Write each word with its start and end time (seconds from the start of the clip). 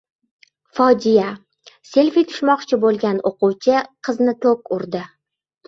Fojia: 0.79 1.27
selfi 1.91 2.25
tushmoqchi 2.33 2.81
bo‘lgan 2.87 3.23
o‘quvchi 3.33 3.79
qizni 4.11 4.37
tok 4.49 4.77
urdi 4.81 5.07